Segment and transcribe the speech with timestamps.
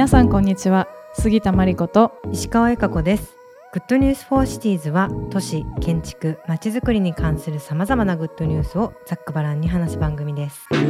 [0.00, 0.88] 皆さんこんにちは。
[1.12, 3.36] 杉田真理子と石川由佳子です。
[3.74, 10.66] Good News for Cities は都市建築まちづくりに関するさまざまなグッドニュースをざっくばらんに話す番組です。
[10.72, 10.80] 今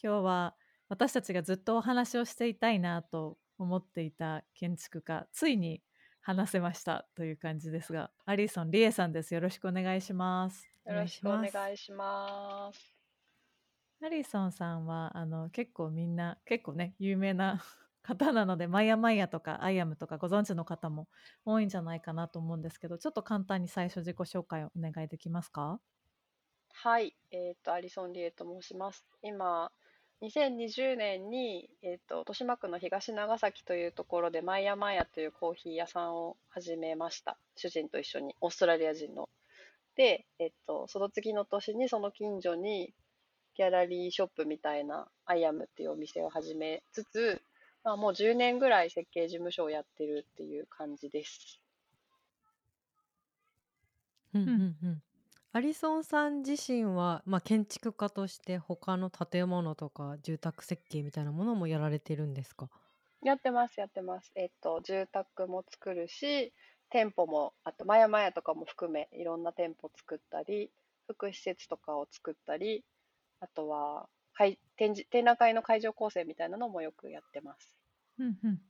[0.00, 0.54] 日は
[0.88, 5.82] 私たちがずっとお話をしていたいなと思っていた建築家ついに
[6.22, 9.34] 話せましたという感じですがアリソン理恵さんです。
[9.34, 10.66] よろしくお願いします。
[10.86, 12.95] よろしくお願いします
[14.00, 17.62] アリソンさんはあの結構みんな結構ね有名な
[18.02, 21.08] 方なので MIA MIA とか I AM とかご存知の方も
[21.44, 25.80] 多いんじゃないかなと思うんですけどちょっと簡単に最初自己紹介をお願いできますか？
[26.72, 29.04] はい、えっ、ー、とアリソン理恵と申します。
[29.22, 29.72] 今
[30.22, 37.38] 2020年に、えーと、豊島区の東長崎というところで MIA MIA というコーヒー屋さんを始めました。
[37.56, 39.28] 主人と一緒にオーストラリア人の。
[39.94, 42.94] で、えっ、ー、と、その次の年にその近所に
[43.56, 47.40] ギャラリーショップみたいなアイアムっていうお店を始めつつ、
[47.84, 51.60] まあ、もう10年ぐらい設計事務所をやってるっていう感じです。
[54.34, 54.48] うんうん
[54.82, 55.02] うん、
[55.52, 62.68] アリソンさん自身は、まあ、建築家として他の建物とか住宅設計みたいなものもやられてるんですか？
[63.22, 64.30] やってますやってます。
[64.34, 66.52] えっと住宅も作るし
[66.90, 70.70] 店舗もあとマヤマヤとかも含めいろんな店舗作ったり
[71.06, 72.84] 福祉施設とかを作ったり
[73.40, 77.74] あとは会展示展覧会の会場構成みたいなのもよくやってます。
[78.18, 78.60] うんうん。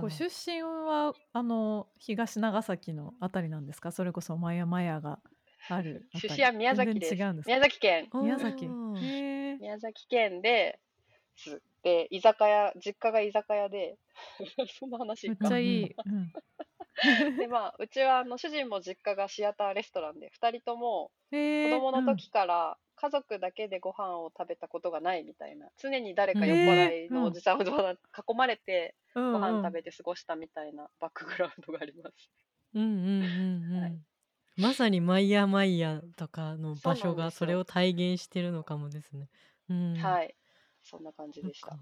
[0.00, 3.92] ご出身はあの東長崎のあたりなんですか？
[3.92, 5.20] それこそマヤマヤが
[5.70, 7.14] ある出身は宮崎です。
[7.14, 7.46] 違うんです。
[7.46, 8.08] 宮崎県。
[8.12, 8.66] 宮崎。
[8.66, 10.78] 宮崎県で
[11.36, 11.62] す。
[11.82, 13.96] で居酒屋実家が居酒屋で
[14.78, 15.28] そんな話。
[15.28, 15.94] めっちゃいい。
[16.06, 16.32] うん
[17.38, 21.12] でまあ うちはあの主人も実家がシアターレストランで2人とも
[21.58, 27.66] 子供の時から家族だけでご飯を食べたことがないみたいな常に誰か酔っ払いのおじさんを囲
[28.36, 28.96] まれて
[29.30, 32.30] ご飯食べて過ごしたみたいなバックグラウンドがあります。
[32.74, 34.00] うんうんうんうん、はい、
[34.56, 39.28] まさにマイヤーマイヤーとかの場所がそれを体現してるのかもですね。
[39.68, 40.36] うん、はい。
[40.82, 41.78] そんな感じでした。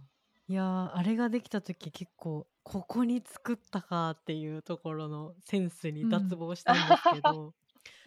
[0.48, 7.54] いやあれができた時結構ここに作ったかっていうところのセンスに脱帽したんですけ ど、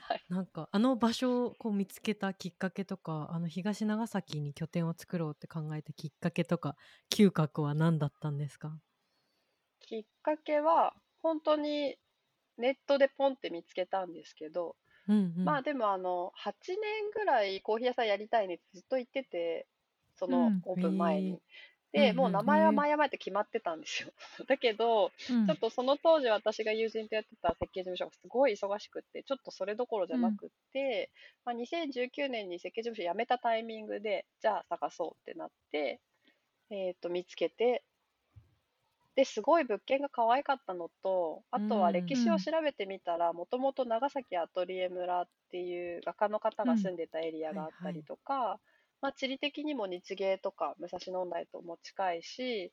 [0.01, 6.75] はい、なんかあの場所をこう見つけたきっかけとかあの東長崎に拠点を作ろうって考えたきっかけとか
[7.09, 8.77] 嗅覚は何だったんですか？
[9.79, 11.97] きっかけは本当に
[12.57, 14.75] ネットでポンって見つけたんですけど、
[15.07, 19.67] うんうん、まあでもあの8年ぐらいコーヒー屋さんやりたいねってずっと言ってて
[20.15, 21.41] そのオープン前に。
[21.95, 24.11] で、もう名前は前々って決まってたんですよ。
[24.47, 31.09] だけど、ちょっとその当時私が友人とやってた設計事務所がすごい忙しくって、ちょっとそれどころじゃなくって、
[31.45, 36.01] まあ、2019年に設計事務所辞めたタイミングで、じゃあ探そうってなって、
[36.69, 37.83] えっ、と、見つけて、
[39.15, 48.59] で、すごい物件が可愛かったのと、あとは歴史を調べてみたら、もともと長崎アトリエ村っていう画家の方が住んでたエリアがあったりとか、
[49.01, 52.71] まあ、地理的にも日芸とか武蔵野台とも近いし、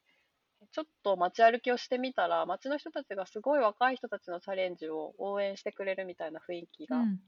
[0.70, 7.20] ちょっと街歩きをしてみたら、街の人たちがすごい若い人たちのチャレンジを応援してくれるみたいな雰囲気が、うん、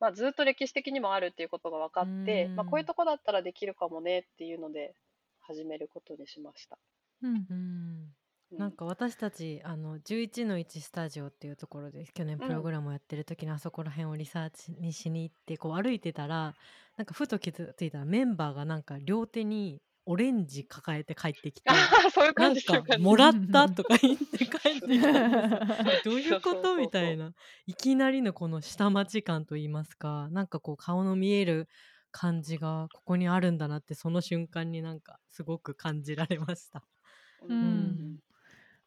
[0.00, 4.94] まあ、ずっと歴史的にもあるっていうことが分かって、まあ、こういうとこだったらできるかもねっていうので
[5.40, 6.78] 始めることにしました。
[7.22, 8.23] うん、うん
[8.58, 16.54] なんか私たちあの11の1スタジオっていうところで去年プログラムをやってる時にあそこら辺をリサーチにしに行ってこう歩いてたら
[16.96, 21.70] なんかふと気づいたらメンバーがなんか両手にオレンジ抱えて帰ってきて
[22.12, 25.12] そういうなんかもらったとか言って帰ってきた
[26.04, 26.76] どういうこと？
[26.76, 27.32] みたいな。
[27.66, 31.68] いきなりのこの下町感といいますかなんかこう顔の見える
[32.10, 36.84] 感じがここにあるんだなってその瞬間になんかすごく感じられました。
[37.48, 38.18] うん、うん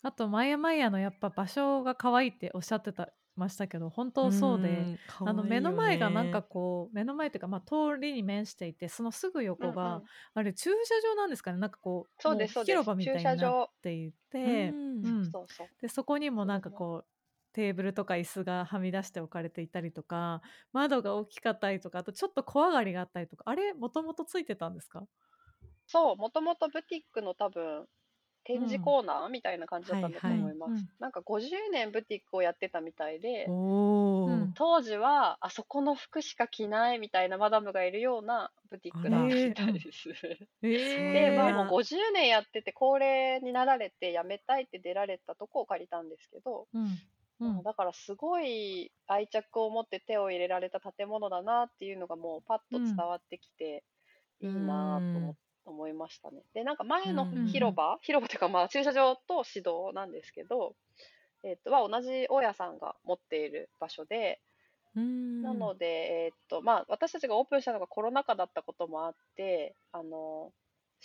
[0.04, 10.04] あとマイヤマイヤのやっぱ場所が可愛いっておっしゃってたましたけど本当そうであの目の前がなんかこう目の前っていうか、まあ、通りに面していてそのすぐ横が、うんうん、
[10.34, 11.60] あれ駐車場なんですかね。
[11.60, 14.74] なんかこうそうです広場みたいになっていて
[15.80, 17.08] でそこにもなんかこう
[17.54, 20.42] テーブルとか椅子がはみ出して置かれていたりとか
[20.74, 25.04] 窓が大きかったりとかあとちょっと小上がりがあったりとかあれもともとついてたんですか？
[25.86, 27.86] そうもともとブティックの多分
[28.48, 29.30] 展示コーナー？
[29.30, 30.86] みたいな感じだったんだと思います。
[31.00, 40.10] なんか50年ブティックをやってたみたいで、当時はあそこの服しか着ないみたいなマダムがいるようなブティックだったみたいです。
[40.64, 46.88] えー、で、まあもう50年やってて高齢になられて辞めたいって出られたとこを借りたんですけど、うん。
[47.40, 53.84] うん、だからすごい愛着を持って手を入れられた建物だなっていうのがもうパッと伝わってきて、
[54.40, 55.36] いいなと思っ
[55.68, 55.72] て。
[55.72, 56.42] っ思いましたね。
[56.54, 60.76] で、なんか前の広場、広場というかまあ駐車場と市道なんですけど、
[61.44, 64.42] えっと、は同じ大家さんが持っている場所で、
[64.96, 70.52] なので、えっと、まあ、私たちがオープンしたのがコロナ禍だったこともあって、あの、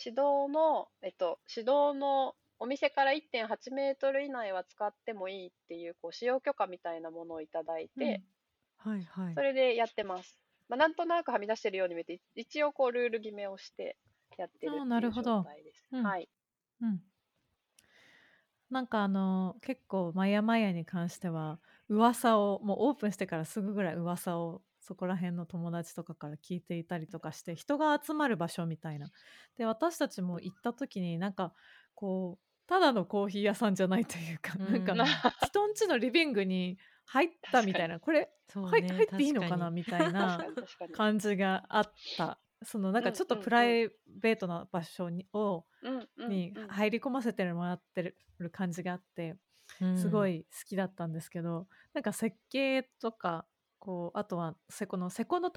[0.02, 8.22] 指導の、えっと、指導のお店から1.8メートル以内は使ってもいいっていう、こう、使用許可みたいなものをいただいて、
[8.78, 9.34] はいはい。
[9.34, 10.38] それでやってます。
[10.70, 13.98] まあ、なんとなくはみ出してるように見えて、一応こう、ルール決めをして
[14.38, 15.88] やってるっていう状態です。
[15.92, 16.28] うん、はい。
[16.80, 17.02] うん。
[18.70, 21.58] なんかあの結構マヤマヤに関しては
[21.90, 29.10] 噂をもうオープンしてからすぐぐらい噂をそこら辺の友達とかから聞いていたりとかして人が集まる場所みたいな。
[29.58, 31.52] で私たちも行った時になんか
[31.94, 34.94] こうただのコーヒー屋さんじゃないというか、うん、なんか
[35.44, 38.00] 人んちのリビングに入ったみたいな。
[38.00, 38.28] これ、ね、
[38.68, 39.70] 入っていいのかな？
[39.70, 40.44] みたいな
[40.94, 45.66] 感じがあったそのなんかちょっとプライベートな場所にを
[46.28, 49.36] に入り込ませてもらってる感じがあって
[49.96, 53.46] すごい好きだったんですけど、なんか設計とか
[53.78, 55.50] こうあとはセコのセコの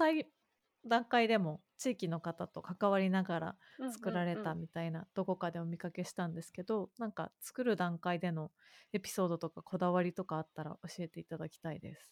[0.84, 3.56] 段階でも地域の方と関わりながら
[3.92, 8.50] 作られたみたいなどこかでお見かけしたんですけどなんか作る段階での
[8.92, 12.10] エピソードとかこだわりとかあったら教えていただきたいです。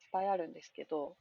[0.00, 1.16] いっぱいあるんですけど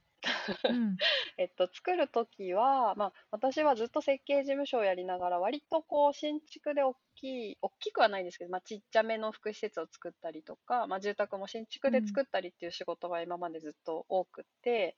[0.67, 0.97] うん、
[1.37, 14.97] えっと、作る時は、まあ、私はずっと設計事務所をやりながら、割とこう、新築で大きい、大きくはないんですけど、まあ、ちっちゃめの福祉施設を作ったりとか、まあ、住宅も新築で作ったりっていう仕事が今までずっと多くて、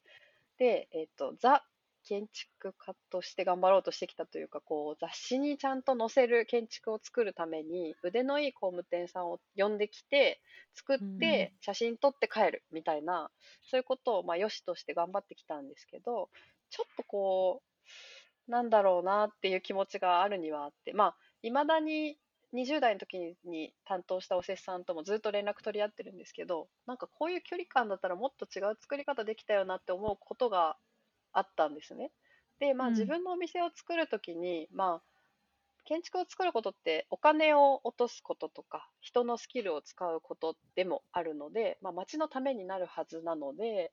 [0.58, 1.64] で、えっと、ザ・
[2.08, 10.40] 建築家として頑張ろうとしてきたというか、こう、雑誌にちゃんと載せる建築を作るために、腕のいい工務店さんを呼んできて、
[10.74, 13.30] 作って、写真撮って帰るみたいな、
[13.62, 16.30] そういうことを、まあ、良しとして頑張ってきたんですけど、
[16.70, 17.62] ちょっとこ
[18.46, 22.18] う、なんだろうなっていう気持ちがあるにはあって、まあ、未だに
[22.54, 30.78] 20代の時に担当したおせっさんともずっと連絡取り合ってるんですけど、なんかこういう距離感だったらもっと違う作り方できたよなって思うことが
[31.38, 32.12] あったんですね。
[32.60, 35.02] で、まあ、自分のお店を作るときに、まあ、
[35.84, 43.92] 建築を作ることってお金を落とすこととか人のスキルを使うことでもあるので、まあ、町のためになるはずなので、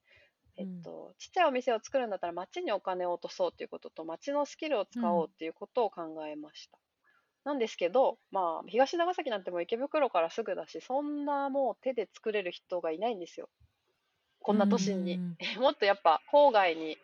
[0.58, 6.80] えっと、ちっちゃいお店を作るんだったら町にお金を落とそうということと町のスキルを使おうっていうことを考えました。
[7.46, 13.50] うん、なんですけど、まあ、東長崎なんてもう池袋からすぐだしそんなもう手で作れる人がいないんですよ。
[14.46, 15.18] こんな都心に。
[15.60, 17.00] もっとやっぱ郊外に、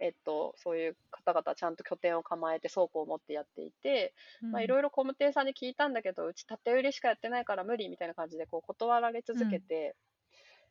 [0.00, 9.94] えっと、そういう方々ちゃんと拠点を構えて倉庫を持ってやっていて、まあいろいろ工務店さんに聞いたんだけど、うち建売りしかやってないから無理みたいな感じでこう断られ続けて、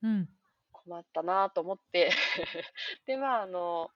[0.01, 0.27] うん、
[0.71, 2.09] 困ったなと思って。
[3.05, 3.91] で、まああの、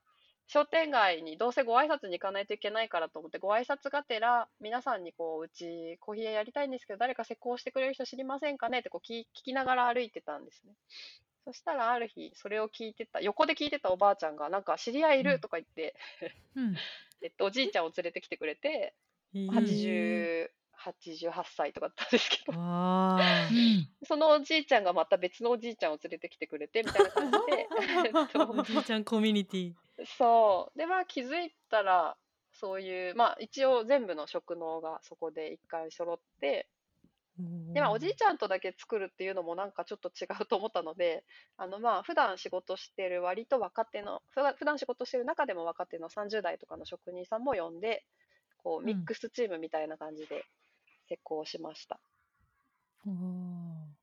[0.46, 10.74] 商店街にどうせご挨拶に行かないといけないからと思って、ご挨拶がてら、皆さんにこう、うちコーヒー屋やりたいんですけど、誰か施工してくれる人知りませんかねってこう聞きながら歩いてたんですね。
[11.45, 15.95] そしたらある日、それを聞いてた、横で聞いてたおばあちゃんが、なんか知り合いいるとか言って、
[16.56, 16.75] うん、
[17.21, 18.94] えっと、おじいちゃんを連れてきてくれて、
[19.33, 20.50] 80、
[20.80, 22.53] 88歳とかだったんですけど、
[24.07, 27.67] そのおじいちゃんがまた別のおじいちゃんを連れてきてくれてみたいな感じで。
[28.39, 29.74] おじいちゃんコミュニティ。
[30.17, 30.77] そう。
[30.77, 32.17] でまあ気づいたら
[32.53, 36.69] そういうまあ一応全部の職能がそこで一回揃って
[37.74, 41.24] で、まあ、おじいちゃんとだけ作るっていうのもなんかちょっと違うと思ったので、
[41.58, 48.03] あの、まあ、普段仕事してる割と若手の、普段仕事してる中でも若手の30代とかの職人さんも呼んで、
[48.58, 50.46] こう、ミックスチームみたいな感じで
[51.08, 52.00] 施工しました。
[53.05, 53.96] うん、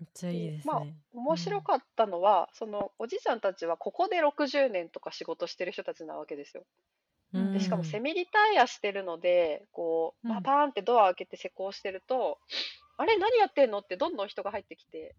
[0.00, 0.74] めっちゃいいですね。
[0.74, 0.82] まあ、
[1.14, 6.64] 面白かったのは、うん、その、おじいちゃんたちはここで60年とか仕事してる人たちなわけですよ。
[7.32, 12.38] で、しかもセミリタイヤしてるので、こう、パパーンってドア開けて施工してると、
[12.96, 13.78] あれ何やってんの？
[13.78, 15.14] ってどんどん人が入ってきて、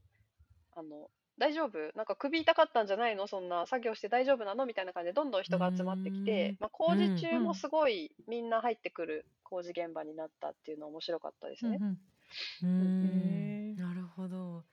[0.75, 1.77] あの、大丈夫？
[1.95, 3.27] なんか首痛かったんじゃないの？
[3.27, 4.65] そんな作業して大丈夫なの？
[4.65, 11.81] みたいな感じでどんどん人が集まってきて、まあ、工事中もすごいみんな入ってくる工事現場になったっていうのは面白かったですね。
[12.61, 14.65] うん、なるほど。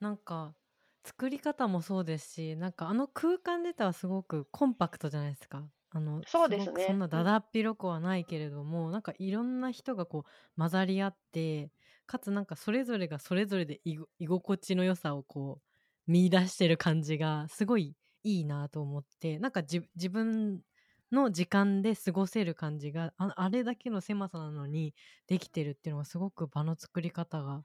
[0.00, 0.56] なんか
[1.04, 5.70] 作り方もそうですし、なんかあの空間自体はすごくコンパクトじゃないですか。
[5.90, 6.76] あの、そうですね。
[6.78, 11.72] そんなだだっ広くはないけれども、なんかいろんな人がこう混ざり合って、
[12.06, 15.60] かつなんかそれぞれがそれぞれで居心地の良さをこ
[16.06, 20.62] う見出してる感じがすごいいいなと思って、なんか自分
[21.10, 24.94] の時間で過ごせる感じがああれだけの狭さなのに
[25.26, 27.64] できてるっていうのがすごく場の作り方が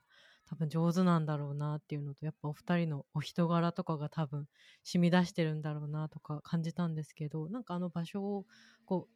[0.54, 4.48] 多分上手なんだろうなっていうのとやっぱお二人のお人柄とかが多分
[4.84, 8.46] 染み出してるんだろうなとか感じたんですけどなんかあの場所を
[8.86, 9.08] こ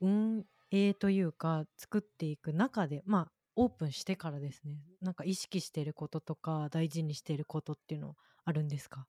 [0.00, 4.78] う運営というか作っていく中でまあオープンしてからですね。
[5.02, 9.06] なんか意識してることとか大事にしてることっていうのあるんですか？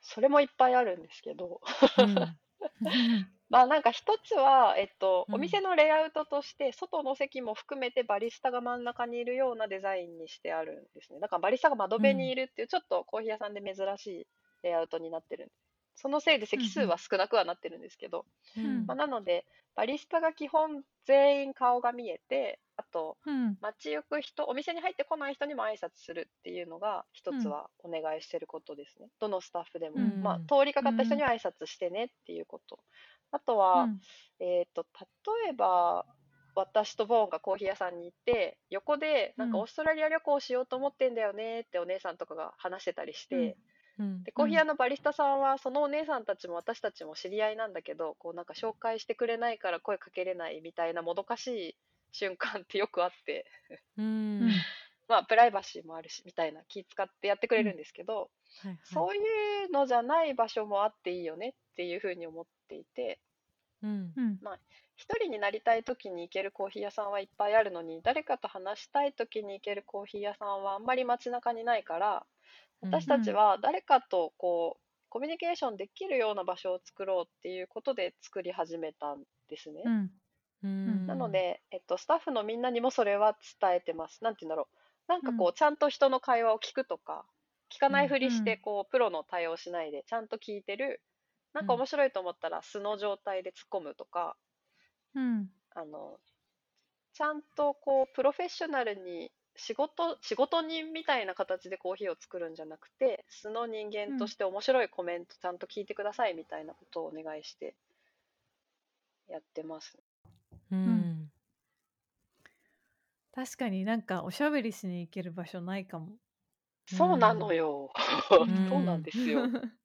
[0.00, 1.60] それもいっぱいあるんですけど、
[1.98, 2.38] うん、
[3.50, 11.20] まあなんか一つは、えっと、お店のレイアウトとして、外の席も含めてバリスタが真ん中にいるようなデザインにしてあるんですね。
[11.20, 14.26] だからバリスタが窓辺にいるっていう、ちょっとコーヒー屋さんで珍しい
[14.62, 15.50] レイアウトになってる
[16.00, 18.24] そのせいで席数は少なくはなってるんですけど、
[18.56, 32.78] うん、まあ、なのでバリスタが基本全員顔が見えてあと、うん、街行く人お店に入ってこない人にも挨拶するっていうのが一つはお願いしてることですね、どのスタッフでも、うん、まあ、通りかかった人には挨拶してねっていうこと、
[33.30, 33.88] あとは、
[34.40, 34.86] えっ、ー、と
[35.44, 36.06] 例えば
[36.54, 43.56] 私とボーンがコーヒー屋さんに行って横でなんかオーストラリア旅行しようと思ってんだよねってお姉さんとかが話してたりして、
[44.24, 51.76] でコーヒー屋のバリスタさんはそのお姉さんたちも私たちも知り合いなんだけどこうなんか紹介してくれないから声かけれないみたいなもどかしい
[52.12, 53.46] 瞬間ってよくあって。
[53.96, 54.48] うん。
[55.08, 58.30] まあプライバシーもあるしみたいな気使ってやってくれるんですけど、
[58.62, 59.20] はいはい、そうい
[59.64, 63.18] うのじゃない場所もあっていいよねっていうふうに思っていて、
[63.82, 64.58] うんまあ
[64.96, 72.26] 一人になりたい時に行けるコーヒー屋さんはいっぱいあるのに誰かと話したい時に行けるコーヒー屋さんはあんまり街中にないから
[72.80, 79.82] 私たちは誰かとこうコミュニケーションできるような場所を作ろうっていうことで作り始めたんですね。
[79.84, 84.22] うん、なので、えっと、スタッフのみんなにもそれは伝えてます。
[84.24, 84.68] なんて言うんだろ
[85.08, 85.12] う。
[85.12, 87.24] なんかこう、ちゃんと人の会話を聞くとか、
[87.70, 91.00] 聞かないふりして、こう、プロの対応しないで、ちゃんと聞いてる。
[91.54, 94.36] なんか面白いと思ったら素の状態で突っ込むとか、
[95.14, 96.18] うん、あの、
[97.14, 107.74] ちゃんとこう、プロフェッショナルに仕事仕事人みたいな形でコーヒーを作るんじゃなくて素の人間として面白いコメントちゃんと聞いてくださいみたいなことをお願いして
[109.28, 109.98] やってます、
[110.70, 111.30] うん、うん、
[113.34, 116.12] 確かになんかおしゃべりしに行ける場所ないかも。
[116.86, 117.90] そうなのよ、
[118.30, 119.42] うん、 そうなんですよ、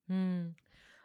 [0.10, 0.56] うん、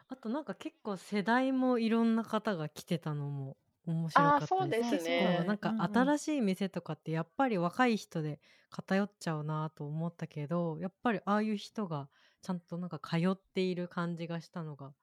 [0.09, 5.43] あとなんか結構世代もいろんな方が来てたのも面白かったそうですね。
[5.43, 8.39] なんか新しい店とかってやっぱり若い人で
[8.69, 12.09] 偏っちゃうなと思ったけど、やっぱりああいう人が
[12.41, 14.93] ちゃんとなんか通っている感じがしたのが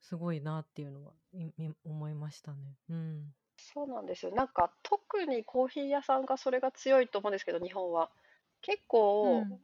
[0.00, 1.14] すごいなっていうのは
[1.84, 2.76] 思いましたね。
[2.88, 3.34] うん。
[3.56, 4.32] そうなんですよ。
[4.34, 8.10] なんか特にコーヒー屋さんがそれが強いと思うんですけど、日本は。
[8.62, 9.60] 結構、うん。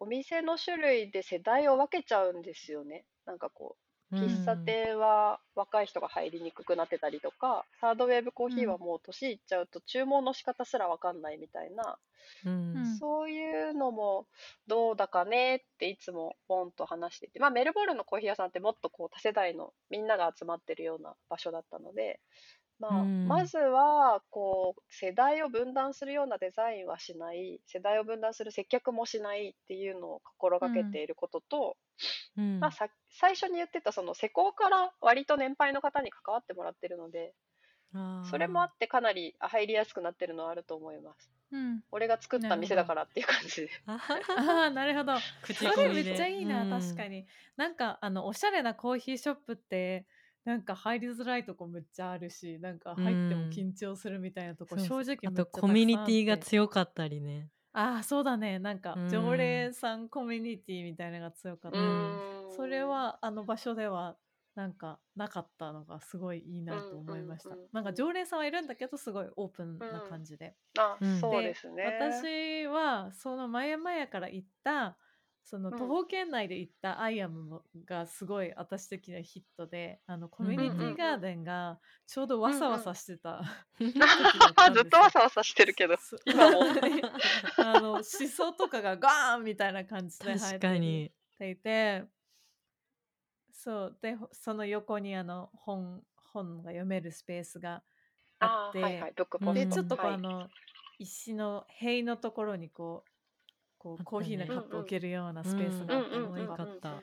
[0.00, 3.06] お店の種類で世代を分けちゃうんですよね。
[3.26, 11.98] なんかこう喫茶店は若い人が入りにくくなってたりとか、サードウェーブコーヒーはもう年いっちゃうと注文の仕方すらわかんないみたいな、
[12.46, 14.26] うん、そういうのも
[14.66, 22.20] どうだかねっていつもポンと話していて、まあ、メルボルンのコーヒー屋さんってもっとこう多世代のみんなが集まってるような場所だったので、
[22.80, 31.76] まあ、まずはこう世代を分断するようなデザインはしない世代を分断する接客もしないっていうのを心がけていることと、
[32.36, 37.32] うん、まあ、さ最初に言ってたその施工から割と年配の方に関わってもらってるので
[38.28, 41.30] それもあってかなり入りやすくなってるのはあると思います。
[41.52, 43.70] うん、俺が作った店だからっていう感じで。
[43.86, 44.00] あ
[44.66, 45.14] あなるほど。
[45.42, 47.24] 口それめっちゃいいな、うん、確かに。
[47.56, 50.06] なんかあのおしゃれなコーヒーショップって
[50.44, 57.48] なんか入りづらいとこめっちゃあるしなんか入っても緊張するみたいなとこ、正直あとコミュニティが強かったりね。
[57.72, 58.58] ああそうだね。
[58.58, 61.78] なんか常連さんコミュニティみたいなのが強かった、
[62.54, 64.16] それはあの場所では
[64.54, 71.98] なんかなかったのがすごいいいなと思いました、なんか常連さんはいるんだけどすごいオープンな感じで、あそうですね。
[72.00, 74.96] 私はその前々から行った
[75.44, 83.42] その徒歩圏内で行ったアイアムがすごい私的なヒットであのコミュニティガーデンがちょうどわさわさしてた
[83.78, 86.60] ずっとわさわさしてるけど今も。
[87.58, 92.04] あのしそとかがガーンみたいな感じで入っていて
[93.52, 93.98] そう。
[94.00, 97.82] でその横にあの本本が読めるスペースが
[98.38, 99.14] あって、はいはい、
[99.54, 100.48] でちょっとこう、はい、あの
[100.98, 103.13] 石の塀のところにこう
[103.84, 107.02] こうコーヒーのカップ置けるようなスペースがあってもよかった。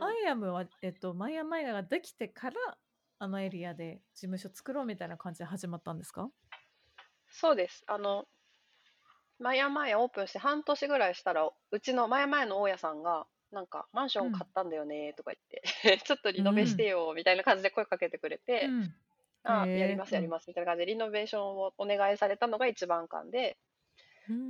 [0.00, 2.56] アイアムは、えっと、マイアマイヤができてから
[3.20, 6.28] あのエリアで事務所作ろうみたいな感じで始まったんですか？
[7.30, 7.84] そうです。
[7.86, 8.26] あの、
[9.38, 18.94] マイアマイヤオープンして半年ぐらいしたら、うちのマイアマイヤの大家さんが、なんかマンション買ったんだよねとか言って、 ちょっとリノベしてよみたいな感じで声かけてくれて、うん、
[19.44, 23.58] あやりますやりますみたいな感じでリノベーションをお願いされたのが一番感で、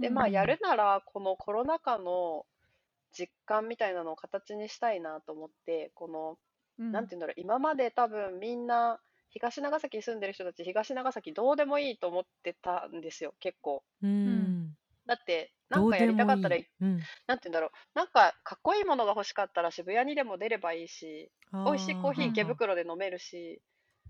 [0.01, 2.47] で、まあ、やるなら、このコロナ禍の
[3.13, 6.39] 実感みたいなのを形にしたいなと思って、この
[6.79, 8.99] なんて言うんだろう、今まで多分みんな
[9.31, 13.83] 東長崎に住んでる人たち、東長崎どうでもいいと思ってたんですよ、結構。
[14.03, 14.75] うん。
[15.07, 16.67] だって、なんかやりたかったら、いい。
[16.81, 23.61] うん、なんて言うんだろう、なんかかっこいいものが欲しかったら渋谷にでも出ればいいし、美味しいコーヒー池袋で飲めるし、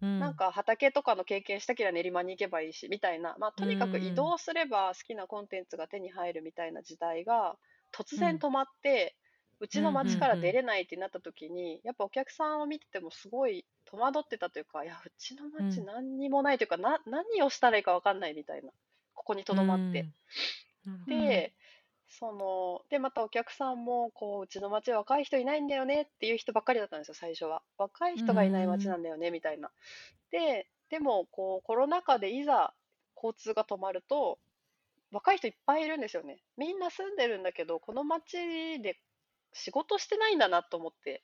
[0.02, 7.56] なんか畑とかの経験したきら練馬に行けばいいしみたいな、まあ、とにかく移動すれば好きなコンテンツが手に入るみたいな時代が
[7.92, 9.14] 突然止まって、
[9.60, 18.70] うちの町から出れないってなった時に、やっぱお客さんを見ててもすごい戸惑ってたというか、いや、うちの町何にもないというか、な何をしたらいいか分かんないみたいな、
[19.14, 20.06] ここにとどまって。
[21.06, 21.52] で、
[22.18, 27.62] その、で、またお客さんも、こう、うちの町若い人いないんだよねっていう人ばっかりだったんですよ、最初は。
[27.78, 29.70] 若い人がいない町なんだよね、みたいな。
[30.30, 32.74] で、でも、こう、コロナ禍でいざ
[33.16, 34.38] 交通が止まると、
[35.10, 36.42] 若い人いっぱいいるんですよね。
[36.56, 38.36] みんな住んでるんだけど、この町
[38.80, 38.98] で
[39.52, 41.22] 仕事してないんだなと思って。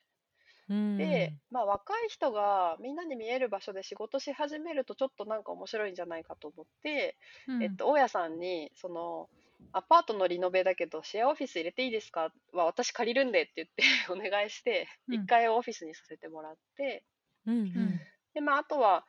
[0.69, 7.17] で、まあ、若い人がみんなに見える場所で仕事し始めるとちょっとなんか面白いんじゃないかと思って、
[7.47, 9.29] うん、えっと、大家さんにその
[9.71, 12.31] アパートのリノベだけどシェアオフィス入れていいですか？
[12.53, 17.03] は私借りるんでって言って お願いして1階をオフィスにさせてもらって、
[17.45, 17.99] うんうん、
[18.33, 19.05] でまあ、あとは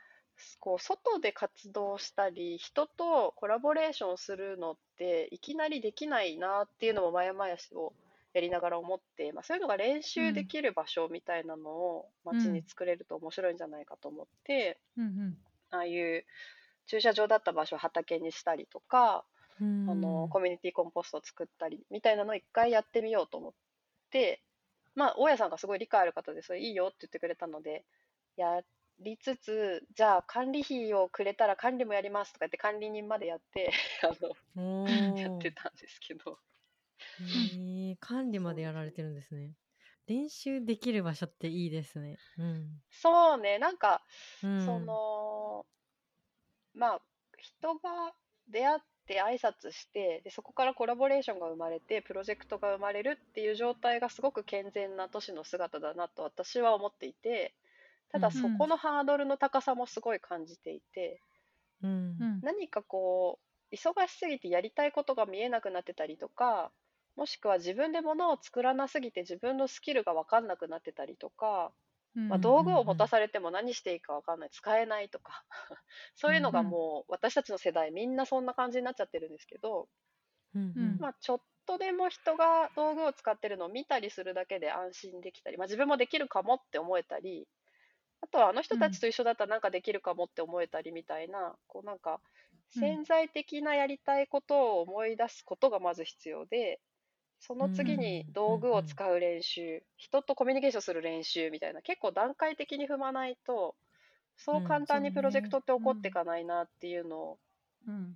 [0.58, 7.92] こう外で活動したり人とコラボレーションするのっていきなりできないなっていうのもまやまやしを
[8.32, 15.38] やりながら思って、まあ、そういうのが練習できる場所みたいなのを街に作れると面白いんじゃないかと思って、うんうん、
[15.70, 16.24] ああいう
[16.86, 23.52] 駐車場だった場所を畑にしたりとか、うん、あのコミュニティコンポストを作ったりみたいなのを一回やってみようと思っ
[24.10, 24.42] て
[24.94, 27.84] まあ大家さんがすごい理解ある方でそれいいよって言ってくれたので
[28.36, 28.60] や
[29.00, 34.10] りつつじゃあ管理費をくれたら管理もやりますとか言って管理人までやって あ
[34.56, 36.38] のやってたんですけど。
[37.18, 39.54] へえ、管理までやられてるんですね。
[40.06, 42.18] 練習できる場所っていいですね。
[42.36, 42.82] うん。
[42.90, 44.02] そうね、なんか、
[44.42, 45.66] うその、
[46.74, 47.02] まあ、
[47.38, 48.14] 人が
[48.48, 48.78] 出会っ
[49.10, 57.52] て挨拶して、で、そこからコラボレーションが生まれて、プロジェクトが生まれるっていう状態がすごく健全な都市の姿だなと私は思っていて、
[58.12, 61.20] ただそこのハードルの高さもすごい感じていて、
[61.82, 62.40] うん。
[62.42, 63.40] 何かこ
[63.72, 66.70] う、忙しすぎてやりたいことが見えなくなってたりとか、
[67.16, 71.72] もしくは自分で物を作らなすぎて自分のスキルが分かんなくなってたりとか、
[72.14, 74.50] まあ、道具を持たされても何していいか分かんない。
[74.50, 75.44] 使えないとか。
[76.14, 79.88] そういうのがもう私たちの世代みんなそんな感じになっちゃってるんですけど、
[80.98, 87.48] まあ、ちょっとでも人が道具を使ってるのを見たりするだけで安心できたり、まあ、自分もできるかもって思えたり
[88.22, 92.20] あとはあの人たちと一緒だったらなんかできるかもって思えたりみたいな、こうなんか
[92.68, 96.80] 潜在的なやりたいことを思い出すことがまず必要で、
[97.40, 103.74] その次に道具を使う練習、人とコミュニケーションする練習みたいな、結構段階的に踏まないと、
[104.36, 107.38] そう簡単にプロジェクトって起こっていかないなっていうのを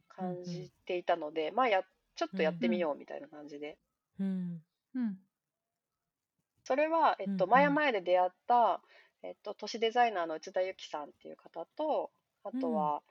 [0.08, 1.82] 感じていたので、まあや、
[2.16, 3.78] ちょっとやってみようみたいな感じで。
[4.20, 4.62] うん
[6.66, 8.80] それは、えっと、前々で出会った、
[9.22, 12.10] えっと、都市デザイナーの内田由紀さんっていう方と、
[12.42, 13.02] あとは、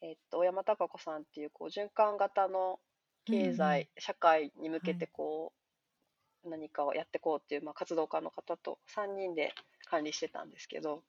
[0.00, 2.78] えっと、小山貴子さんっていう、こう、循環型の
[3.24, 5.52] 経済、社会に向けてこ
[6.44, 9.52] 何かをやっていこうっていう、まあ、活動家の方と3人で
[9.86, 11.02] 管理してたんですけど、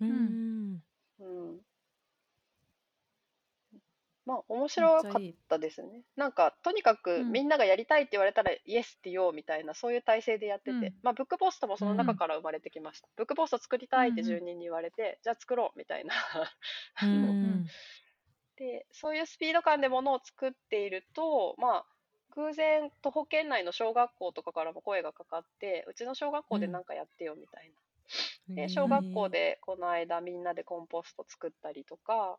[0.00, 0.80] うん、
[1.20, 1.60] うん、
[4.26, 5.12] まあ面白かっ
[5.48, 6.02] たですね。
[6.16, 13.08] なんかとにかくみんながやりたいって言われたらイエスって言おうみたいなそういう体制でやってて、うん、まあブックポストもその中から生まれてきました。
[13.08, 16.14] うん、ブックポスト作りたいって住人に言われて、じゃあ作ろうみたいな。
[18.56, 21.86] でそういうスピード感でものを作っているとまあ
[22.36, 27.70] 偶然徒歩圏内の小学校とかからも声がかかってうちの小学校で何かやってよみたい
[28.48, 32.38] な、で小学校でこの間みんなでコンポスト作ったりとか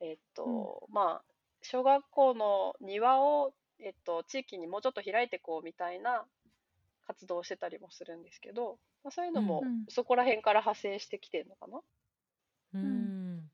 [0.00, 1.22] えっと、うん、まあ
[1.62, 6.24] 小学校の庭を、えっと、地域にもうちょっと開いていこうみたいな
[7.06, 11.80] 活動をしてたりもするんですけど、まあ、そういうのもそこら辺から派生してきてるのかな。
[12.74, 13.50] うん、うん。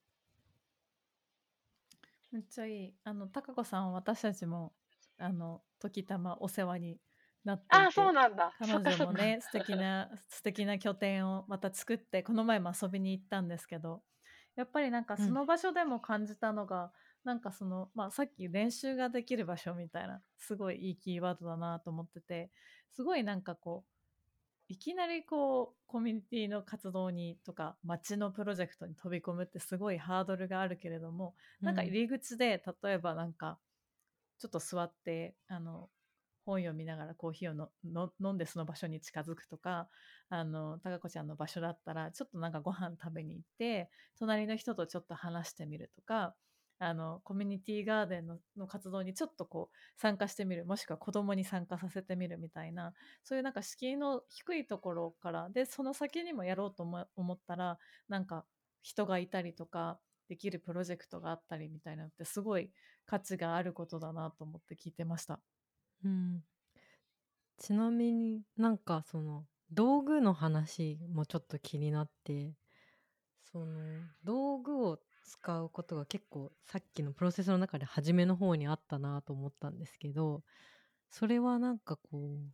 [2.32, 2.94] めっちゃいい。
[3.04, 4.72] あの、高子さんは私たちも
[5.18, 6.98] あの時たまお世話に
[7.44, 8.52] なっていあそうなんだ。
[8.58, 14.02] 彼女もね素敵な素敵な拠点をまた作ってこの前も遊びに行ったんですけど
[14.56, 16.90] やっぱりなんかその場所でも感じたのが、うん、
[17.24, 22.50] なんかその、まあ、さっき練習ができる場所みたいなすごいいいキーワードだなと思ってて
[22.94, 23.96] すごいなんかこう
[24.68, 33.58] いきなりこうコミュニティの活動にとか街のプロジェクトに飛び込むってすごいハードルがあるけれども、うん、なんか入り口で例えばなんか
[34.38, 35.88] ちょっと座ってあの
[36.44, 39.88] 本読みながらコーヒーをの飲んでその場所に近づくとか
[40.28, 46.34] あの高子ちゃんの場所だったらちょっとなんかご飯食べに行って隣の人とちょっと話してみるとか
[46.78, 52.92] あのコミュニティガーデンのの活動にちょっとこう参加してみるもしくは子供に参加させてみるみたいな
[53.24, 58.44] そういうなんか敷居の低いところからでその先にもやろうと思ったらなんか
[58.82, 62.70] 人がいたりとかできるプロジェクトがあったりみたいなのってすごい
[63.06, 65.40] 価値があることだなと思って聞いてました。
[66.04, 66.44] うん、
[67.58, 72.56] ちなみになんかその道具の話もちょっと気になって
[73.44, 80.44] その道具を使うことが結構さっきのプロセスの中で初めの方にあったなと思ったんですけど
[81.10, 82.52] それはなんかこう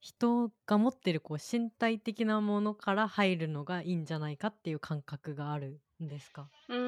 [0.00, 6.52] 人が持ってるこう身体的なものから入るのがいいんじゃないかっていう感覚があるんですか？
[6.68, 6.83] うん、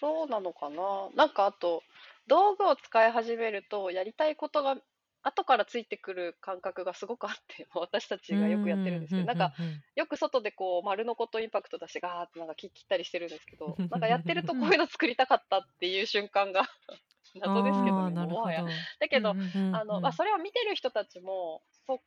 [0.00, 1.10] そうなのかな？
[1.14, 1.82] なんかあと、
[2.26, 4.76] 道具を使い始めると、やりたいことが
[5.22, 9.52] 後からついてくる感覚がすごくあって、 私たちがよくやってるんですけど、なんか、
[9.96, 16.62] よく外でこう、丸のことインパクト出してガーってなんか切ったりしてるんですけど、なんかやってるとこういうの作りたかったっていう瞬間が
[17.34, 18.64] 謎ですけどね、もはや。
[19.00, 19.36] だけど、
[19.70, 22.00] あの、まあ、それを見てる人たちも、そ、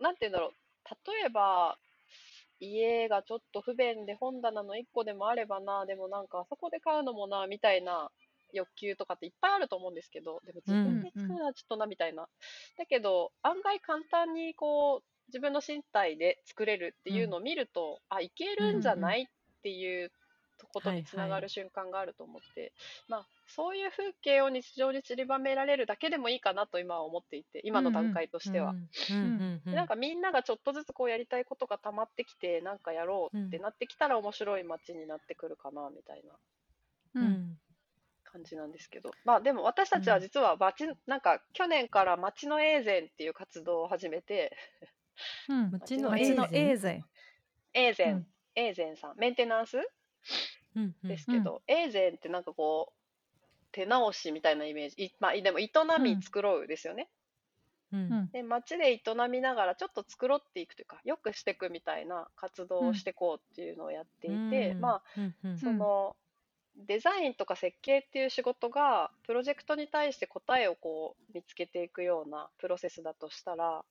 [0.00, 1.10] なんて言うんだろう。
[1.12, 1.78] 例えば、
[2.60, 8.10] 家がちょっと不便で本棚の1個でもあればな、でもなんかあそこで買うのもな、みたいな
[8.52, 12.28] 欲求とかっていっぱいあると思うんですけど、でも自分で作るのはちょっとな、みたいな。
[12.78, 19.22] だけど、案外簡単にこう、自分の身体で作れるっていうのを見ると、あ、いけるんじゃない？
[19.22, 19.26] っ
[19.62, 20.12] ていう
[20.72, 22.72] ことにつながる瞬間があると思って、はいはい、
[23.08, 28.74] まあ、そういう風景を日常に散りばめられるだけでもいいかなと今は思っていて今の段階としては。
[29.64, 36.32] なんかみんながちょっとずつこうやりたいことが溜まってきてなんかやろうってなってきたら面白い街になってくるかなみたいな。
[38.24, 44.54] 感じなんですけど、まあでも私たちは実は町、なんか去年から町のエーゼンっていう活動を始めて、
[45.48, 47.04] うん、 町のエーゼン。
[47.72, 49.78] エーゼン、エーゼンさん、メンテナンス
[51.04, 53.05] ですけど、エーゼンってなんかこう、
[53.76, 57.08] 手直しみたいなイメージ、いまあ、でも営み作ろうですよね。
[57.92, 65.02] うん、で街で営みながらちょっと繕っていくというかよくしていくみたいな活動をしていこうっていうのをやっていて、うん、まあ、
[65.44, 66.16] うん、その
[66.76, 73.84] デザインとか設計っていう仕事がプロジェクトに対して答えをこう見つけていくようなプロセスだとしたら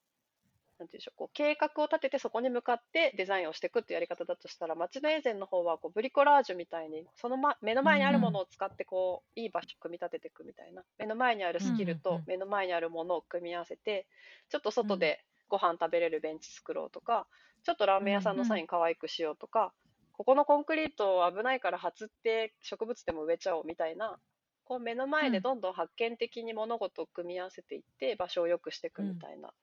[0.77, 14.07] なんていうんでしょう、こう計画を立ててそこに向かってデザインをしていくっていうやり方だとしたら、街のエーゼンの方はこうブリコラージュみたいに、その、ま、目の前にあるものを使ってこう、いい場所を組み立てていくみたいな、目の前にあるスキルと目の前にあるものを組み合わせて、
[14.49, 17.27] ちょっと外でご飯食べれるベンチ作ろうとか、
[17.63, 19.73] ちょっとラーメン屋さんのサイン可愛くしようとか、
[20.11, 24.19] ここのコンクリート危ないから初って植物でも植えちゃおうみたいな、
[24.65, 29.53] こう目の前でどんどん発見的に物事を組み合わせていって場所を良くしていくみたいな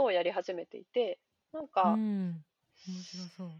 [0.00, 1.18] ことをやり始めていて、
[1.52, 2.42] なんか、うん、
[2.88, 3.50] 面白そう。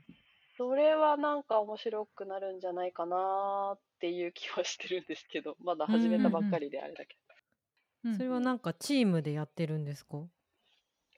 [0.57, 8.15] それはなんか面白くなるんじゃないかなっていう気はしてるんですけど、 まだ始めたばっかりであれだけど。
[8.17, 10.27] それはなんかチームでやってるんですか？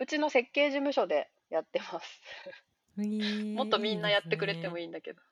[0.00, 2.20] うちの設計事務所でやってます。
[3.54, 5.22] もっとみんなやってくれてもいいんだけど。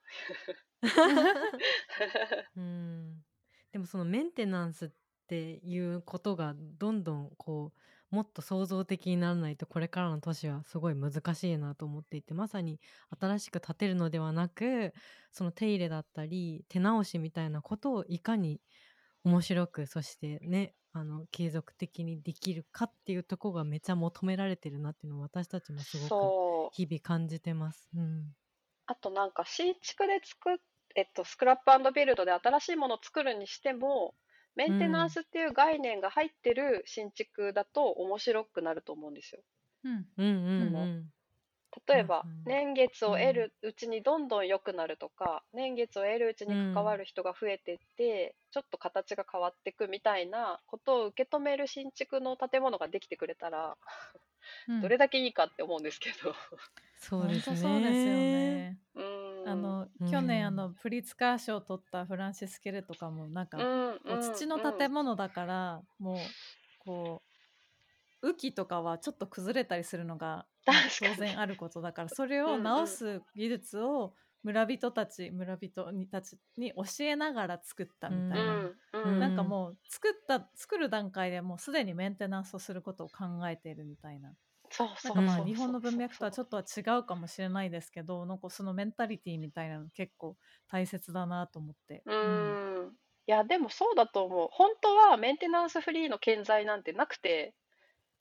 [2.57, 3.25] うん、
[3.73, 4.91] でもそのメンテナンスっ
[5.31, 7.73] ていうことがどんどんこ
[8.13, 12.81] うもっと創造的にならないとこれからの都市はすごい難しいなと思っていてまさに
[13.21, 14.93] 新しく建てるのではなく
[15.31, 18.61] その手入れだったり手直しみたいなことをいかに
[19.23, 27.89] 面白くそしてねあの継続的にできるかっていうとこがめちゃ求められてるなっていうのを私たちもすごく日々感じてます。
[27.95, 28.35] うん、
[28.87, 30.57] あとなんか新築で作っ
[30.97, 34.15] えっと、スクラップビルドで新しいものを作るにしても
[34.57, 39.43] メンテナンスっていう概念が入ってる新築だと面白くなると思うんですよ。
[39.85, 41.13] うんうんうん
[41.87, 53.77] 例えば年月を得るうちにどんどん良くなるとか、年月を得るうちに関わる人が増えていって、ちょっと形が変わっていくみたいなことを受け止める新築の建物ができてくれたら、
[54.81, 56.35] どれだけいいかって思うんですけど。
[56.97, 57.57] そうですね。
[57.57, 58.79] そうですよね。
[58.95, 59.10] うん
[59.47, 63.59] あの、去年あのプリツカー賞を取ったフランシス・ケレとかもなんか、
[64.35, 66.17] 土の建物だから、もう
[66.85, 67.31] こう
[68.23, 70.47] 雨季とかはちょっと崩れたりするのが
[71.01, 78.71] 当然あることだからそれを直す技術を村人たち村人にたちに教えながら作ったみたいな、
[79.05, 84.35] うん、なんかもう作った作る段階でもうすでにメンテナンスをすることを考えているみたいな
[84.71, 90.37] そうそうなんかまあ日本の文脈とはちょっとは違うかもしれないですけどなんかそのメンタリティーみたいなの結構
[90.69, 92.03] 大切だなと思って。
[92.07, 92.93] うん、
[93.27, 94.49] いや、でもそうだと思う。
[94.51, 97.55] 本当はメンテナンスフリーの建材なんてなくて、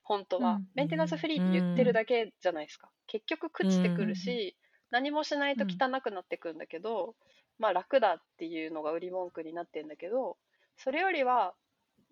[0.03, 0.62] 本当は。
[0.75, 2.91] メンテナンスフリーって言ってるだけじゃないですか。
[3.07, 4.55] 結局朽ちてくるし、
[4.91, 7.15] 何もしないと汚くなってくんだけど、
[7.57, 10.38] まあ楽だっていうのが売り文句になってんだけど、
[10.77, 11.55] それよりは、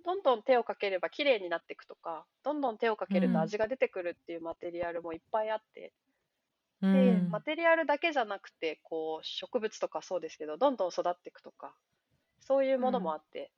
[0.07, 5.93] どんどん手をかければ綺麗になっていくとか、どんどん手をかけると味が出てくるっていうマテリアルもいっぱいあって、
[6.91, 11.75] で、マテリアルだけじゃなくて、こう、植物とかそうですけど、どんどん育っていくとか、
[12.39, 13.51] そういうものもあって、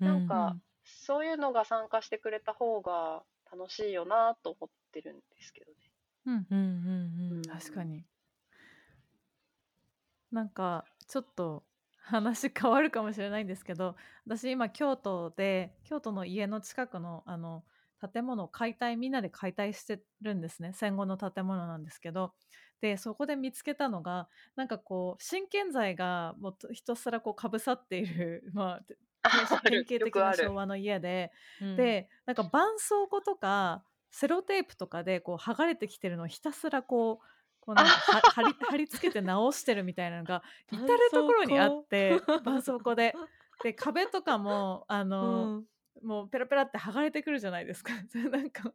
[0.00, 5.78] なんか、そういうのが参加してくれた方が楽しいよなと思ってるんですけどね。
[6.24, 7.32] うんうんうん。
[7.34, 8.06] うん、確かに。
[10.30, 11.64] なんかちょっと
[12.08, 17.64] 話変わるかもしれないんですけど私今京都で京都の家の近くのあの
[18.12, 20.72] 建物を解体みんなで解体してるんですね。
[20.72, 22.32] 戦後の建物なんですけど。
[22.80, 28.80] でそこで見つけたのがなんかこう真剣材がもうひたすらこうかぶさっている、 まあ、
[29.64, 31.32] 典型的な昭和の家で、
[31.76, 37.37] でなんか絆創膏とかセロテープとかでこう剥がれてきてるのをひたすらこう
[37.68, 37.92] こうなんか
[38.32, 43.14] 貼り貼り付けて直してるみたいなのが至る所にあって絆創膏で。
[43.62, 45.64] で壁とかもあの、
[46.02, 47.92] うん、もうペラペラって剥がれてくるじゃないですか。
[48.30, 48.72] なんか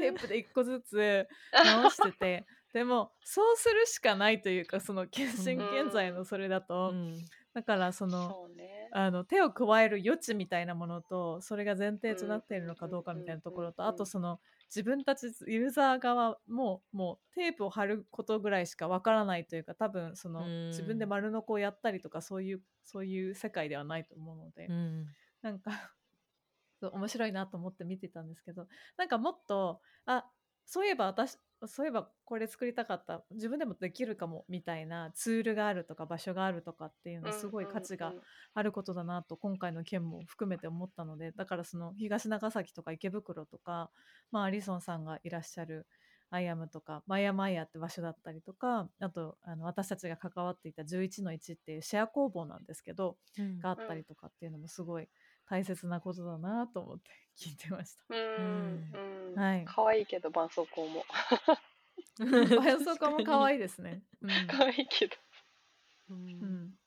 [0.00, 2.46] テープで一個ずつ直してて。
[2.72, 5.28] でもそうするしかないというかその真
[5.84, 7.14] 現在のそれだと、うん、
[7.52, 14.40] だからそのね、あの手を加える余地みたいなものとそれが前提となっているのかどうかみたいなところとあとその
[14.74, 25.06] 自分たちユーザー側ももうテープを貼ることぐらいしかわからないというか多分その自分で丸ノコをやったりとかそういうそういう世界ではないと思うので、うん、
[25.42, 25.70] なんか
[26.82, 30.24] 面白いなと思って見てたんですけどなんかもっとあ
[30.66, 33.24] そういえば私そういえばこれ作りたかった。
[33.30, 38.12] 自分でもできるかもみたいなツールがあるとか場所があるとかっていうのはすごい価値が
[38.54, 43.90] あることだなと今回の件も含めて思ったのでだからその東長崎とか池袋とか、
[44.30, 45.86] まあ、アリソンさんがいらっしゃる
[46.30, 55.08] アイアムとかマイアマイヤって場所だったりとかあとあの私たちが関わっていた11の1っていうシェア工房なんですけど、うん、があったりとかっていうのもすごい
[55.48, 58.04] 大切なことだなと思って 聞いてました。
[58.08, 59.64] うん、うん、はい。
[59.64, 61.04] 可愛いけど絆創膏も。
[62.16, 64.02] 絆創膏も可愛いですね。
[64.20, 65.16] うん、可愛いけど。
[66.10, 66.78] うん。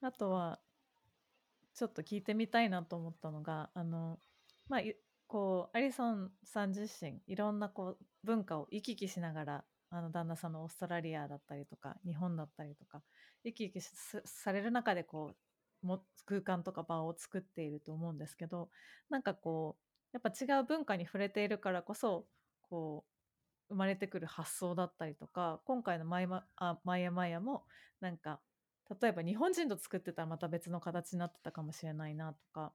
[0.00, 0.60] あとは
[1.74, 4.18] ちょっと聞いてみたいなと思ったのがあの
[4.68, 4.80] まあ
[5.26, 13.02] こうアリソンさん自身いろんなこう文化を行き来しながらあの旦那さんのオーストラリアだったりとか日本だったりとか
[13.44, 13.84] 生き生き
[14.24, 15.32] される中でこ
[15.82, 18.68] うも空間とか場を作っていると思うんですけど
[19.10, 22.26] なんかこうやっぱ違う文化に触れているからこそ
[22.62, 23.04] こ
[23.68, 27.64] う生まれてくる発想だったりとか今回のマイマあマイヤマイヤも
[28.00, 28.40] なんか
[29.00, 32.72] 例えば日本人と作ってたらまた別の形になってたかもしれないなとか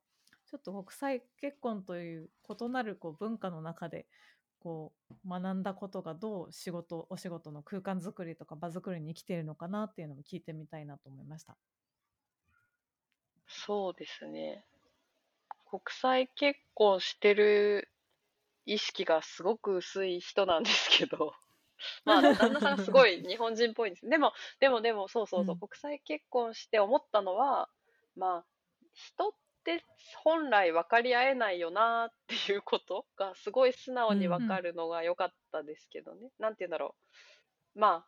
[0.50, 4.06] ちょっと国際結婚という異なるこう文化の中で
[4.62, 4.94] こ
[5.26, 11.58] う学んだことがどう仕事お仕事の空間づくりとか場づくりに生きているのかなっていうのも聞いてみたいなと思いました。
[13.48, 14.64] そうですね。
[15.70, 17.90] 国際結婚してる
[18.66, 21.34] 意識がすごく薄い人なんですけど、
[22.06, 24.08] まあ、旦那さんすごい日本人っぽいんです。
[24.08, 27.70] でも、でも、でも、そうそうそう、うん、国際結婚して思ったのは、
[28.16, 28.46] まあ、
[28.94, 29.84] 人っって
[30.24, 36.20] 本来分かり合えないよなっていうことがすごい素直に分かるのが良かったですけどね。
[36.22, 36.96] うん、なんて言うんだろ
[37.76, 37.80] う。
[37.80, 38.06] まあ、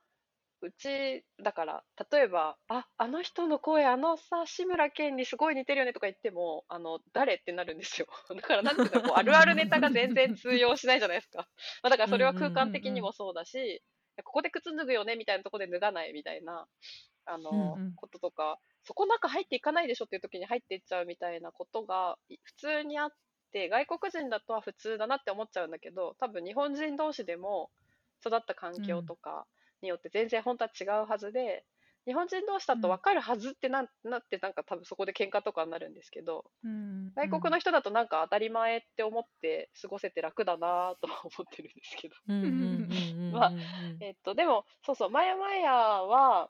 [0.62, 8.08] うち、だから、例えば、あ、あの人の声、あのさ、志村けんにすごい似てるよねとか言っても、あの、誰ってなるんですよ。
[8.34, 11.50] だから、なんていうか、こう、あるあるネタが全然通用しないじゃないですか。
[11.84, 13.84] まあ、だからそれは空間的にもそうだし、
[14.24, 16.68] ここで靴脱ぐよねみたいなところで脱がないみたいな、
[17.26, 23.10] あの、うんうん、こととか、そこ中入っていかないでしょっていう時に入っていっちゃうみたいなことが普通にあっ
[23.52, 27.69] て、外国人だとは普通だなって思っちゃうんだけど、多分日本人同士でも
[28.26, 29.46] 育った環境とか
[29.82, 31.65] によって全然本当は違うはずで、
[32.06, 42.15] 日本人同士だと分かるはずってな,、なってなんか多分そこで喧嘩とかになるんですけど、うん、外国の人だとなんか当たり前って思って過ごせて楽だなとは思ってるんですけど。
[43.32, 43.52] まあ、
[44.02, 46.50] えっと、でも、そうそう、マヤマヤは、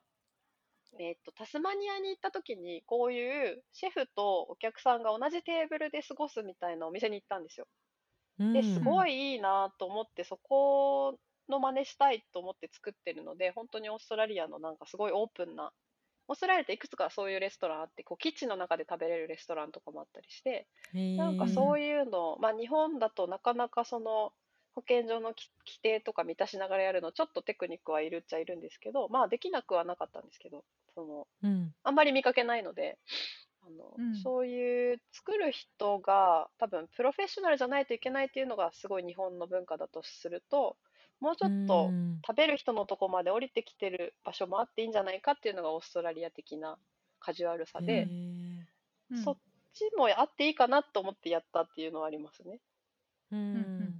[1.00, 7.68] えっと、タスマニアに行った時に、こういうシェフとお客さんが同じテーブルで過ごすみたいなお店に行ったんですよ。
[8.54, 15.74] で、すごいいいなと思って、そこの真似したいと思って作ってるので、本当にオーストラリアのなんかすごいオープンな、
[16.28, 20.70] オーストラリアっていくつかそういうレストランあって、こうキッチンの中で食べれるレストランとかもあったりして、
[21.18, 24.34] なんかそういうの、まあ日本だとなかなかその、
[24.76, 30.64] 保健所の規定とか満たしながらやるのちょっとテクニックはいるっちゃいるんですけどまあできなくはなかったんですけど
[30.96, 32.98] その、うん、あんまり見かけないので
[33.66, 40.76] あの、うん、そういう作る人が多分プロフェッショナルじゃないといけないっていうのがすごい日本の文化だとすると
[41.20, 41.90] もうちょっと
[42.28, 46.78] 食べる人のとこまで降りてきてる場所もあっていいんじゃないかっていうのがオーストラリア的な
[47.20, 48.08] カジュアルさで、
[49.12, 49.38] うん、そっ
[49.74, 52.60] ちもあっていいかなと思ってやったっていうのはありますね。
[53.32, 53.93] うん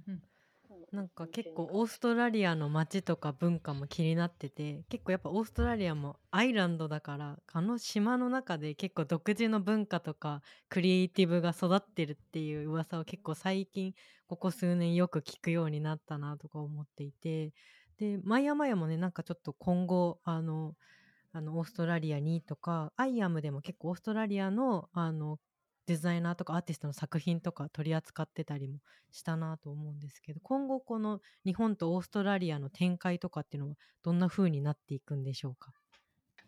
[0.94, 13.92] なんか結構オーストラリアの街とか文化も気になってて結構やっぱオーストラリアもアイランドだからあの島の中で結構独自の文化とかクリエイティブが育ってるっていう噂を結構最近
[14.28, 17.52] ここ数年よく聞くようになったなとか思っていて。
[17.98, 20.74] でマイアマヤもねなんかちょっと今後あの
[21.32, 25.38] あのオーストラリアにとかアイアムでも結構オーストラリアのあの
[25.86, 28.78] デザイナーとかアーティストの作品とか取り扱ってたりも
[29.12, 35.72] したなと思うんですけど今後この日本とオーストラリアの展開とかっていうのはどんな風になっていくんでしょうか？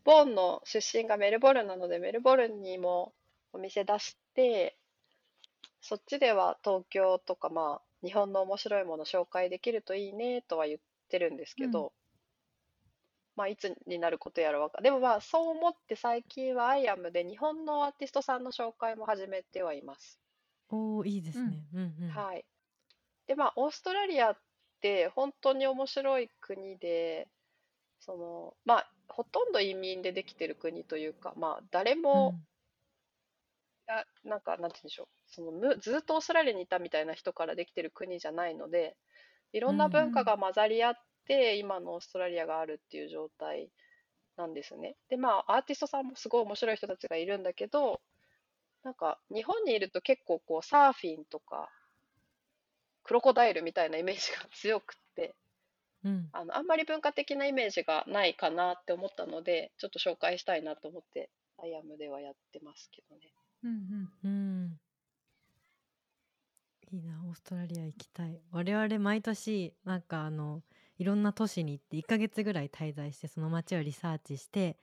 [0.04, 3.12] ボーンの出身がメルボルンなのでメルボルンにも
[3.52, 4.76] お店出して
[5.80, 11.92] そっちでは東京とかまあ日本の面白いもの紹介できるといいねとは言ってるんですけど、
[13.36, 20.18] まあ、いつになることやらわかでもまあそう思って最近はアイアムで日本のアーティストさんの紹介も始めてはいます。
[20.70, 21.66] おーいいですね。
[21.74, 22.10] うんうん。
[22.10, 22.44] はい。
[23.26, 24.36] でまあオーストラリアっ
[24.80, 27.28] て本当に面白い国で
[28.00, 32.38] そのまあほとんど移民でできてる国というかまあ誰も、
[33.86, 38.96] あなんかなんて言うんでしょうそのむずっとオーストラリアにいたみたいな人からできてる国じゃないので
[39.52, 43.70] いろんな文化が混ざり合っって今のオーストラリアがあるっていう状態
[44.36, 44.96] なんですね。
[45.08, 48.00] でまあアーティストさんもすごい面白い人たちがいるんだけど
[48.84, 51.68] なんか日本にいると結構こうサーフィンとか
[53.02, 55.34] クロコダイルみたいなイメージが強くって、
[56.04, 61.30] うん、あのあんまり文化的なイメージがないかなって思ったのでちょっと紹介したいなと思って
[61.62, 63.32] アイアムではやってますけどね。
[63.64, 63.70] うん
[64.24, 64.34] うんう
[64.68, 64.80] ん
[66.92, 70.62] いいなオーストラリア行きたい我々毎年なんかあの
[70.98, 74.78] いろんな都市に行って1ヶ月ぐらい滞在してその街をリサーチして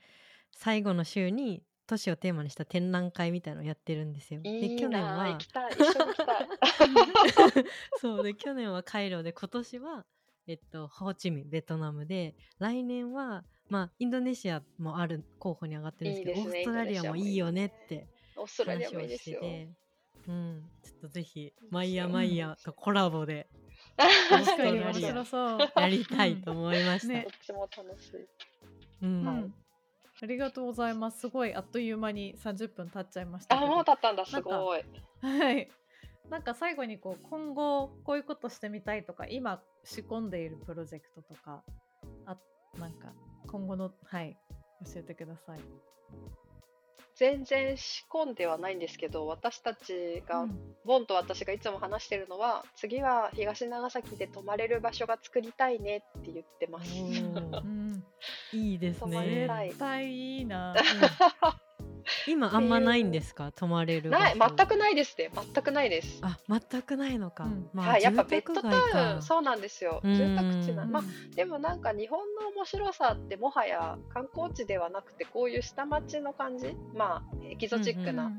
[0.52, 4.41] 最後の週に都市をテーマにした展覧会みたいのをやってるんですよ。
[4.41, 5.38] で去年は
[7.99, 10.06] そうで去年はカイロで今年は、
[10.47, 18.62] えっと、ホーチミンベトナムで来年は、まあ、インドネシアもある候補に上がってるんですけど、ね、オーストラリアもいいよねって話
[18.95, 19.67] をしてて。
[20.26, 23.49] うん、ちょっとぜひマイヤマイヤとコラボで
[23.98, 25.60] 確かに面白そう。
[25.76, 27.14] やりたいと思いました。
[27.14, 28.28] ね、どっちも楽しい。
[29.04, 29.26] うん。
[29.26, 29.52] はい、
[30.22, 31.20] ありがとうございます。
[31.20, 34.26] すごいあっという間に30分経っちゃいましたあ、もう経ったんだ。
[34.26, 34.84] すごい。
[35.22, 35.70] はい。
[36.30, 41.64] なんか最後にこう今後こういうことしてみたいとか今仕込んでいるプロジェクトとか
[42.26, 42.38] あ
[42.80, 43.14] なんか
[43.48, 44.38] 今後のはい
[44.86, 45.60] 教えてください。
[47.15, 56.91] 全然仕込んではないんですけど私たちが、うん、ボンと私がいつも話してるのは次は東長崎で泊まれる場所が作りたいねって言ってます。
[56.91, 58.04] うん、
[58.52, 59.47] いいですね。
[59.67, 60.76] 絶対いいな。
[62.28, 63.52] 今あんまないんですか？
[63.52, 65.30] 泊まれるない全くないですね。
[65.34, 66.20] 全くないです。
[66.22, 67.70] あ全くないのか、うん。
[67.74, 68.70] まあ、はい、やっぱベッドタ
[69.16, 70.02] ウンそうなんですよ。
[70.04, 70.86] 住宅地な。
[70.86, 71.04] まあ
[71.36, 76.76] でもなんか日本の面白さってもはや観光地ではなくてこういう下町の感じ？
[76.96, 78.32] まあエキゾチックな、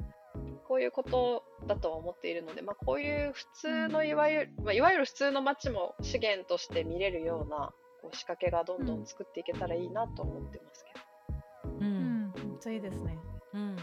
[0.66, 7.72] こういうことだと思っているので、まあ、こういう普通のいわゆる、まあ、いわゆる普通の街も資源として見れるような
[8.02, 9.06] こう仕掛けがどんどん。
[9.06, 11.74] 作っていけたらいいなと思ってますけど。
[11.80, 13.18] うん、うん、めっちゃいいですね。
[13.54, 13.76] うん、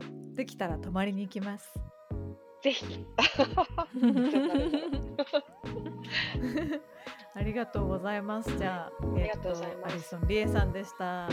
[0.00, 1.80] うん、できたら泊まりに行きます。
[2.62, 3.04] ぜひ。
[7.34, 8.56] ありがとうございます。
[8.56, 9.50] じゃあ、えー、と
[9.84, 11.28] アリソン理恵さんでした。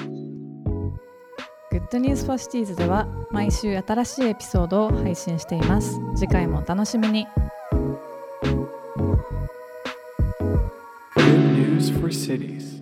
[1.72, 6.00] Good News for Cities では毎週新しいエピソードを配信しています。
[6.16, 7.28] 次回もお楽しみに。
[11.16, 11.26] Good
[11.56, 12.73] news for cities.